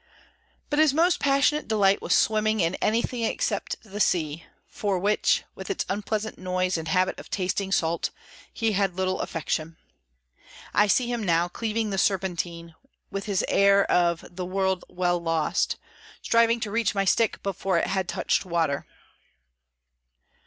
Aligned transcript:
But 0.71 0.79
his 0.79 0.95
most 0.95 1.19
passionate 1.19 1.67
delight 1.67 2.01
was 2.01 2.15
swimming 2.15 2.59
in 2.59 2.73
anything 2.81 3.21
except 3.21 3.75
the 3.83 3.99
sea, 3.99 4.45
for 4.67 4.97
which, 4.97 5.43
with 5.53 5.69
its 5.69 5.85
unpleasant 5.87 6.39
noise 6.39 6.75
and 6.75 6.87
habit 6.87 7.19
of 7.19 7.29
tasting 7.29 7.71
salt, 7.71 8.09
he 8.51 8.71
had 8.71 8.95
little 8.97 9.21
affection. 9.21 9.77
I 10.73 10.87
see 10.87 11.11
him 11.11 11.23
now, 11.23 11.47
cleaving 11.49 11.91
the 11.91 11.99
Serpentine, 11.99 12.73
with 13.11 13.25
his 13.25 13.45
air 13.47 13.85
of 13.91 14.25
"the 14.35 14.43
world 14.43 14.83
well 14.89 15.19
lost," 15.21 15.77
striving 16.23 16.59
to 16.61 16.71
reach 16.71 16.95
my 16.95 17.05
stick 17.05 17.43
before 17.43 17.77
it 17.77 17.85
had 17.85 18.07
touched 18.09 18.43
water. 18.43 18.87